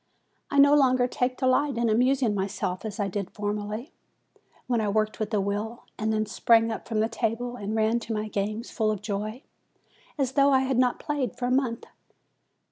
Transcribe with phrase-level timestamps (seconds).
[0.49, 3.93] I no longer take delight in amusing myself as I did formerly,
[4.65, 7.99] when I worked with a will, and then sprang up from the table and ran
[7.99, 9.43] to my games full of joy,
[10.17, 11.85] as though I had not played for a month.